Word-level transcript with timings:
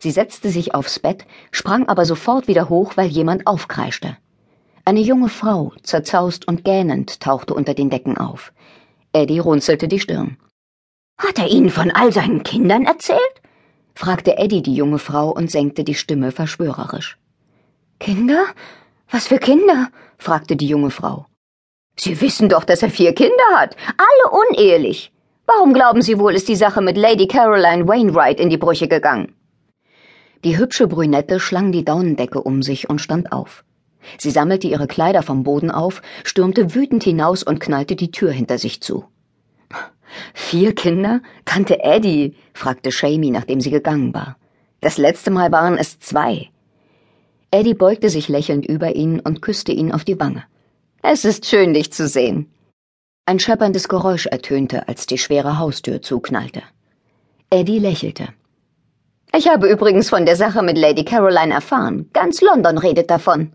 Sie 0.00 0.10
setzte 0.10 0.48
sich 0.48 0.74
aufs 0.74 0.98
Bett, 0.98 1.26
sprang 1.52 1.86
aber 1.86 2.06
sofort 2.06 2.48
wieder 2.48 2.70
hoch, 2.70 2.96
weil 2.96 3.08
jemand 3.08 3.46
aufkreischte. 3.46 4.16
Eine 4.86 5.00
junge 5.00 5.28
Frau, 5.28 5.74
zerzaust 5.82 6.48
und 6.48 6.64
gähnend, 6.64 7.20
tauchte 7.20 7.52
unter 7.52 7.74
den 7.74 7.90
Decken 7.90 8.16
auf. 8.16 8.52
Eddie 9.12 9.40
runzelte 9.40 9.88
die 9.88 10.00
Stirn. 10.00 10.38
Hat 11.18 11.38
er 11.38 11.48
Ihnen 11.48 11.68
von 11.68 11.90
all 11.90 12.12
seinen 12.12 12.42
Kindern 12.42 12.86
erzählt? 12.86 13.20
fragte 13.94 14.38
Eddie 14.38 14.62
die 14.62 14.74
junge 14.74 14.98
Frau 14.98 15.30
und 15.30 15.50
senkte 15.50 15.84
die 15.84 15.94
Stimme 15.94 16.32
verschwörerisch. 16.32 17.18
Kinder? 17.98 18.46
Was 19.10 19.26
für 19.26 19.38
Kinder? 19.38 19.88
fragte 20.16 20.56
die 20.56 20.68
junge 20.68 20.90
Frau. 20.90 21.26
Sie 21.96 22.18
wissen 22.22 22.48
doch, 22.48 22.64
dass 22.64 22.82
er 22.82 22.88
vier 22.88 23.14
Kinder 23.14 23.50
hat, 23.54 23.76
alle 23.98 24.42
unehelich. 24.48 25.12
Warum 25.44 25.74
glauben 25.74 26.00
Sie 26.00 26.18
wohl, 26.18 26.34
ist 26.34 26.48
die 26.48 26.56
Sache 26.56 26.80
mit 26.80 26.96
Lady 26.96 27.26
Caroline 27.26 27.86
Wainwright 27.86 28.40
in 28.40 28.48
die 28.48 28.56
Brüche 28.56 28.88
gegangen? 28.88 29.34
Die 30.44 30.56
hübsche 30.56 30.86
Brünette 30.86 31.38
schlang 31.38 31.70
die 31.70 31.84
Daunendecke 31.84 32.42
um 32.42 32.62
sich 32.62 32.88
und 32.88 33.00
stand 33.00 33.30
auf. 33.30 33.64
Sie 34.16 34.30
sammelte 34.30 34.66
ihre 34.66 34.86
Kleider 34.86 35.22
vom 35.22 35.42
Boden 35.42 35.70
auf, 35.70 36.00
stürmte 36.24 36.74
wütend 36.74 37.04
hinaus 37.04 37.42
und 37.42 37.60
knallte 37.60 37.96
die 37.96 38.10
Tür 38.10 38.32
hinter 38.32 38.56
sich 38.56 38.80
zu. 38.80 39.04
Vier 40.32 40.74
Kinder? 40.74 41.20
Tante 41.44 41.82
Eddie? 41.82 42.34
fragte 42.54 42.90
Shamey, 42.90 43.30
nachdem 43.30 43.60
sie 43.60 43.70
gegangen 43.70 44.14
war. 44.14 44.36
Das 44.80 44.96
letzte 44.96 45.30
Mal 45.30 45.52
waren 45.52 45.76
es 45.76 45.98
zwei. 45.98 46.48
Eddie 47.50 47.74
beugte 47.74 48.08
sich 48.08 48.28
lächelnd 48.28 48.64
über 48.64 48.94
ihn 48.96 49.20
und 49.20 49.42
küsste 49.42 49.72
ihn 49.72 49.92
auf 49.92 50.04
die 50.04 50.18
Wange. 50.18 50.44
Es 51.02 51.24
ist 51.24 51.46
schön, 51.46 51.74
dich 51.74 51.92
zu 51.92 52.08
sehen. 52.08 52.50
Ein 53.26 53.38
schepperndes 53.38 53.88
Geräusch 53.88 54.26
ertönte, 54.26 54.88
als 54.88 55.06
die 55.06 55.18
schwere 55.18 55.58
Haustür 55.58 56.00
zuknallte. 56.00 56.62
Eddie 57.50 57.78
lächelte. 57.78 58.28
Ich 59.32 59.48
habe 59.48 59.70
übrigens 59.70 60.10
von 60.10 60.26
der 60.26 60.34
Sache 60.34 60.60
mit 60.62 60.76
Lady 60.76 61.04
Caroline 61.04 61.54
erfahren. 61.54 62.10
Ganz 62.12 62.40
London 62.40 62.78
redet 62.78 63.10
davon. 63.10 63.52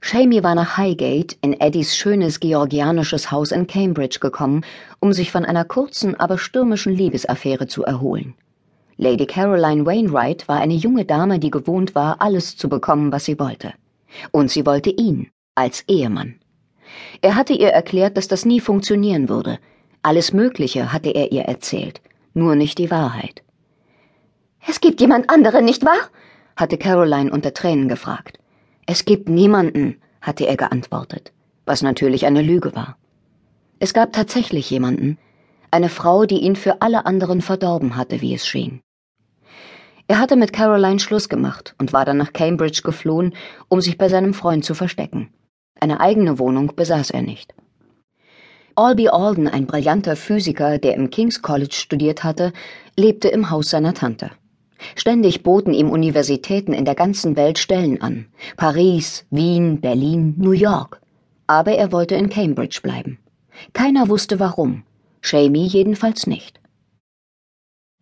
Shamey 0.00 0.44
war 0.44 0.54
nach 0.54 0.76
Highgate 0.76 1.36
in 1.40 1.58
Eddies 1.60 1.96
schönes 1.96 2.38
georgianisches 2.38 3.32
Haus 3.32 3.50
in 3.50 3.66
Cambridge 3.66 4.18
gekommen, 4.20 4.64
um 5.00 5.12
sich 5.12 5.32
von 5.32 5.44
einer 5.44 5.64
kurzen, 5.64 6.14
aber 6.20 6.38
stürmischen 6.38 6.94
Liebesaffäre 6.94 7.66
zu 7.66 7.84
erholen. 7.84 8.34
Lady 8.96 9.26
Caroline 9.26 9.84
Wainwright 9.84 10.46
war 10.46 10.60
eine 10.60 10.74
junge 10.74 11.04
Dame, 11.04 11.40
die 11.40 11.50
gewohnt 11.50 11.94
war, 11.96 12.20
alles 12.20 12.56
zu 12.56 12.68
bekommen, 12.68 13.10
was 13.10 13.24
sie 13.24 13.40
wollte. 13.40 13.72
Und 14.30 14.50
sie 14.50 14.64
wollte 14.64 14.90
ihn 14.90 15.30
als 15.56 15.82
Ehemann. 15.88 16.36
Er 17.20 17.34
hatte 17.34 17.54
ihr 17.54 17.70
erklärt, 17.70 18.16
dass 18.16 18.28
das 18.28 18.44
nie 18.44 18.60
funktionieren 18.60 19.28
würde. 19.28 19.58
Alles 20.02 20.32
Mögliche 20.32 20.92
hatte 20.92 21.10
er 21.10 21.32
ihr 21.32 21.42
erzählt, 21.42 22.00
nur 22.34 22.54
nicht 22.54 22.78
die 22.78 22.90
Wahrheit. 22.90 23.43
Es 24.66 24.80
gibt 24.80 25.00
jemand 25.00 25.30
anderen, 25.30 25.64
nicht 25.64 25.84
wahr? 25.84 26.10
hatte 26.56 26.78
Caroline 26.78 27.30
unter 27.30 27.52
Tränen 27.52 27.88
gefragt. 27.88 28.38
Es 28.86 29.04
gibt 29.04 29.28
niemanden, 29.28 30.00
hatte 30.20 30.46
er 30.46 30.56
geantwortet, 30.56 31.32
was 31.66 31.82
natürlich 31.82 32.26
eine 32.26 32.42
Lüge 32.42 32.74
war. 32.74 32.96
Es 33.78 33.92
gab 33.92 34.12
tatsächlich 34.12 34.70
jemanden, 34.70 35.18
eine 35.70 35.88
Frau, 35.88 36.24
die 36.24 36.38
ihn 36.38 36.56
für 36.56 36.80
alle 36.80 37.04
anderen 37.04 37.42
verdorben 37.42 37.96
hatte, 37.96 38.20
wie 38.20 38.34
es 38.34 38.46
schien. 38.46 38.80
Er 40.06 40.18
hatte 40.18 40.36
mit 40.36 40.52
Caroline 40.52 41.00
Schluss 41.00 41.28
gemacht 41.28 41.74
und 41.78 41.92
war 41.92 42.04
dann 42.04 42.18
nach 42.18 42.32
Cambridge 42.32 42.82
geflohen, 42.84 43.34
um 43.68 43.80
sich 43.80 43.98
bei 43.98 44.08
seinem 44.08 44.34
Freund 44.34 44.64
zu 44.64 44.74
verstecken. 44.74 45.32
Eine 45.80 46.00
eigene 46.00 46.38
Wohnung 46.38 46.76
besaß 46.76 47.10
er 47.10 47.22
nicht. 47.22 47.54
Albie 48.76 49.08
Alden, 49.08 49.48
ein 49.48 49.66
brillanter 49.66 50.16
Physiker, 50.16 50.78
der 50.78 50.94
im 50.94 51.10
King's 51.10 51.42
College 51.42 51.74
studiert 51.74 52.22
hatte, 52.22 52.52
lebte 52.96 53.28
im 53.28 53.50
Haus 53.50 53.70
seiner 53.70 53.94
Tante. 53.94 54.30
Ständig 54.96 55.42
boten 55.42 55.74
ihm 55.74 55.90
Universitäten 55.90 56.72
in 56.72 56.84
der 56.84 56.94
ganzen 56.94 57.36
Welt 57.36 57.58
Stellen 57.58 58.00
an. 58.00 58.26
Paris, 58.56 59.26
Wien, 59.30 59.80
Berlin, 59.80 60.34
New 60.38 60.52
York. 60.52 61.00
Aber 61.46 61.72
er 61.72 61.92
wollte 61.92 62.14
in 62.14 62.28
Cambridge 62.28 62.80
bleiben. 62.82 63.18
Keiner 63.72 64.08
wusste 64.08 64.40
warum. 64.40 64.82
Shamey 65.20 65.64
jedenfalls 65.64 66.26
nicht. 66.26 66.60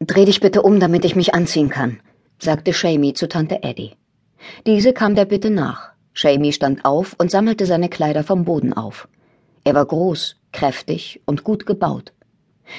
Dreh 0.01 0.25
dich 0.25 0.41
bitte 0.41 0.63
um, 0.63 0.81
damit 0.81 1.05
ich 1.05 1.17
mich 1.17 1.35
anziehen 1.35 1.69
kann, 1.69 2.01
sagte 2.39 2.73
Shamey 2.73 3.15
zu 3.15 3.29
Tante 3.29 3.63
Eddie. 3.63 3.93
Diese 4.67 4.93
kam 4.93 5.15
der 5.15 5.25
Bitte 5.25 5.51
nach. 5.51 5.93
Shamey 6.15 6.53
stand 6.53 6.85
auf 6.85 7.15
und 7.19 7.31
sammelte 7.31 7.67
seine 7.67 7.89
Kleider 7.89 8.25
vom 8.25 8.45
Boden 8.45 8.73
auf. 8.73 9.09
Er 9.65 9.75
war 9.75 9.87
groß, 9.87 10.37
kräftig 10.53 11.23
und 11.25 11.45
gut 11.45 11.65
gebaut. 11.67 12.13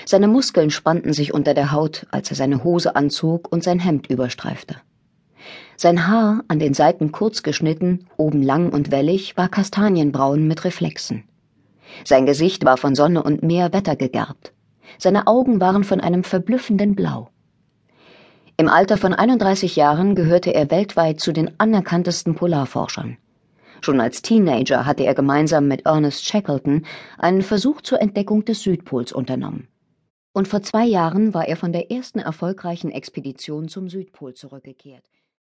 Seine 0.06 0.28
Muskeln 0.28 0.70
spannten 0.70 1.14
sich 1.14 1.34
unter 1.34 1.54
der 1.54 1.72
Haut, 1.72 2.08
als 2.12 2.30
er 2.30 2.36
seine 2.36 2.64
Hose 2.64 2.96
anzog 2.96 3.52
und 3.52 3.64
sein 3.64 3.80
Hemd 3.80 4.08
überstreifte. 4.10 4.78
Sein 5.76 6.08
Haar, 6.08 6.44
an 6.48 6.60
den 6.60 6.74
Seiten 6.74 7.12
kurz 7.12 7.44
geschnitten, 7.44 8.08
oben 8.18 8.42
lang 8.42 8.72
und 8.72 8.92
wellig, 8.92 9.38
war 9.38 9.50
kastanienbraun 9.50 10.48
mit 10.48 10.64
Reflexen. 10.66 11.24
Sein 12.06 12.26
Gesicht 12.26 12.66
war 12.66 12.78
von 12.78 12.96
Sonne 12.96 13.24
und 13.24 13.44
Meer 13.44 13.74
wettergegerbt. 13.74 14.54
Seine 14.98 15.28
Augen 15.28 15.60
waren 15.60 15.84
von 15.84 16.00
einem 16.00 16.24
verblüffenden 16.24 16.96
Blau. 16.96 17.30
Im 18.56 18.70
Alter 18.70 18.98
von 18.98 19.14
31 19.14 19.76
Jahren 19.76 20.16
gehörte 20.16 20.54
er 20.54 20.70
weltweit 20.70 21.20
zu 21.20 21.32
den 21.32 21.60
anerkanntesten 21.60 22.36
Polarforschern. 22.36 23.18
Schon 23.82 24.00
als 24.00 24.22
Teenager 24.22 24.86
hatte 24.86 25.04
er 25.04 25.16
gemeinsam 25.16 25.68
mit 25.68 25.86
Ernest 25.86 26.26
Shackleton 26.26 26.86
einen 27.18 27.42
Versuch 27.42 27.82
zur 27.82 28.00
Entdeckung 28.00 28.46
des 28.46 28.62
Südpols 28.62 29.12
unternommen 29.12 29.68
und 30.34 30.48
vor 30.48 30.62
zwei 30.62 30.86
Jahren 30.86 31.34
war 31.34 31.48
er 31.48 31.56
von 31.58 31.72
der 31.72 31.92
ersten 31.92 32.20
erfolgreichen 32.20 32.92
Expedition 32.92 33.70
zum 33.70 33.90
Südpol 33.90 34.34
zurückgekehrt 34.34 35.10